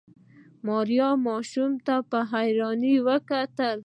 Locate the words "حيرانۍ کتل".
2.31-3.77